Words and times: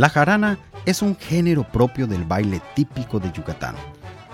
La 0.00 0.08
jarana 0.08 0.58
es 0.86 1.02
un 1.02 1.14
género 1.14 1.62
propio 1.62 2.06
del 2.06 2.24
baile 2.24 2.62
típico 2.74 3.20
de 3.20 3.30
Yucatán. 3.32 3.74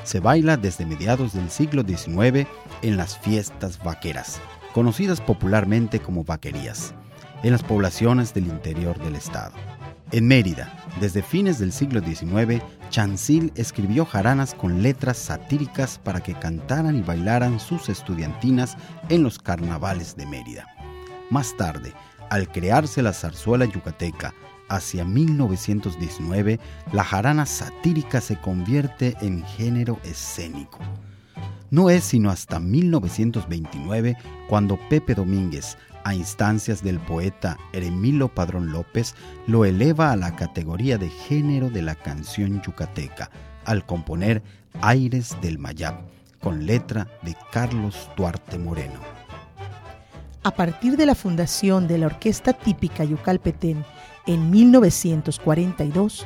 Se 0.05 0.21
baila 0.21 0.57
desde 0.57 0.87
mediados 0.87 1.33
del 1.33 1.51
siglo 1.51 1.83
XIX 1.83 2.47
en 2.83 2.97
las 2.97 3.19
fiestas 3.19 3.83
vaqueras, 3.83 4.41
conocidas 4.73 5.21
popularmente 5.21 5.99
como 5.99 6.23
vaquerías, 6.23 6.95
en 7.43 7.51
las 7.51 7.65
poblaciones 7.65 8.33
del 8.33 8.47
interior 8.47 8.97
del 9.01 9.17
estado. 9.17 9.55
En 10.13 10.29
Mérida, 10.29 10.73
desde 11.01 11.21
fines 11.21 11.59
del 11.59 11.73
siglo 11.73 12.01
XIX, 12.01 12.63
Chancil 12.91 13.51
escribió 13.57 14.05
jaranas 14.05 14.55
con 14.55 14.85
letras 14.85 15.17
satíricas 15.17 15.99
para 15.99 16.21
que 16.21 16.35
cantaran 16.35 16.95
y 16.95 17.03
bailaran 17.03 17.59
sus 17.59 17.89
estudiantinas 17.89 18.77
en 19.09 19.25
los 19.25 19.41
carnavales 19.41 20.15
de 20.15 20.27
Mérida. 20.27 20.65
Más 21.29 21.57
tarde, 21.57 21.93
al 22.31 22.53
crearse 22.53 23.03
la 23.03 23.13
zarzuela 23.13 23.65
yucateca, 23.65 24.33
hacia 24.69 25.05
1919, 25.05 26.61
la 26.93 27.05
jarana 27.05 27.47
satírica 27.47 28.21
se 28.21 28.41
convierte 28.41 29.17
en 29.21 29.45
género 29.45 29.99
escénico. 30.05 30.79
No 31.71 31.91
es 31.91 32.05
sino 32.05 32.31
hasta 32.31 32.61
1929 32.61 34.17
cuando 34.49 34.79
Pepe 34.89 35.15
Domínguez, 35.15 35.77
a 36.05 36.15
instancias 36.15 36.85
del 36.85 37.01
poeta 37.01 37.59
Eremilo 37.73 38.29
Padrón 38.29 38.71
López, 38.71 39.15
lo 39.49 39.65
eleva 39.65 40.13
a 40.13 40.17
la 40.17 40.37
categoría 40.37 40.99
de 40.99 41.09
género 41.09 41.69
de 41.69 41.83
la 41.83 41.97
canción 41.97 42.63
yucateca, 42.63 43.31
al 43.65 43.85
componer 43.85 44.43
Aires 44.81 45.37
del 45.43 45.59
Mayab, 45.59 45.97
con 46.41 46.67
letra 46.67 47.09
de 47.23 47.35
Carlos 47.51 48.09
Duarte 48.17 48.59
Moreno. 48.59 49.16
A 50.47 50.53
partir 50.53 50.97
de 50.97 51.07
la 51.07 51.17
fundación 51.17 51.89
de 51.89 51.99
la 51.99 52.07
Orquesta 52.07 52.53
Típica 52.53 53.03
Yucalpetén 53.03 53.85
en 54.29 54.49
1942, 54.49 56.25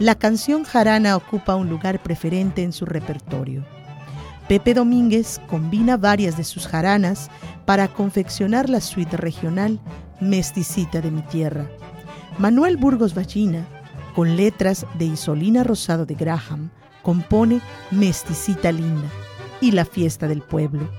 la 0.00 0.16
canción 0.16 0.64
jarana 0.64 1.14
ocupa 1.14 1.54
un 1.54 1.68
lugar 1.68 2.02
preferente 2.02 2.64
en 2.64 2.72
su 2.72 2.84
repertorio. 2.84 3.64
Pepe 4.48 4.74
Domínguez 4.74 5.40
combina 5.48 5.96
varias 5.96 6.36
de 6.36 6.42
sus 6.42 6.66
jaranas 6.66 7.30
para 7.64 7.86
confeccionar 7.86 8.68
la 8.68 8.80
suite 8.80 9.16
regional 9.16 9.78
Mesticita 10.20 11.00
de 11.00 11.12
mi 11.12 11.22
tierra. 11.22 11.70
Manuel 12.38 12.76
Burgos 12.76 13.14
Ballina, 13.14 13.68
con 14.16 14.36
letras 14.36 14.84
de 14.98 15.04
Isolina 15.04 15.62
Rosado 15.62 16.06
de 16.06 16.16
Graham, 16.16 16.72
compone 17.02 17.60
Mesticita 17.92 18.72
Linda 18.72 19.08
y 19.60 19.70
La 19.70 19.84
Fiesta 19.84 20.26
del 20.26 20.42
Pueblo. 20.42 20.90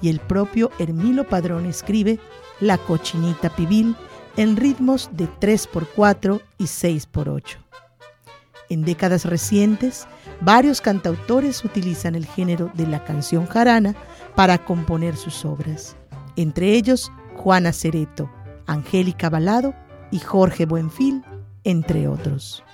Y 0.00 0.08
el 0.08 0.20
propio 0.20 0.70
Hermilo 0.78 1.28
Padrón 1.28 1.66
escribe 1.66 2.18
La 2.60 2.78
Cochinita 2.78 3.54
Pibil 3.54 3.96
en 4.36 4.56
ritmos 4.56 5.10
de 5.12 5.28
3x4 5.28 6.40
y 6.58 6.64
6x8. 6.64 7.56
En 8.68 8.84
décadas 8.84 9.24
recientes, 9.24 10.06
varios 10.40 10.80
cantautores 10.80 11.64
utilizan 11.64 12.14
el 12.14 12.26
género 12.26 12.70
de 12.74 12.86
la 12.86 13.04
canción 13.04 13.46
jarana 13.46 13.94
para 14.34 14.58
componer 14.64 15.16
sus 15.16 15.44
obras, 15.44 15.96
entre 16.36 16.72
ellos 16.72 17.10
Juana 17.36 17.72
Cereto, 17.72 18.30
Angélica 18.66 19.30
Balado 19.30 19.74
y 20.10 20.18
Jorge 20.18 20.66
Buenfil, 20.66 21.24
entre 21.64 22.08
otros. 22.08 22.64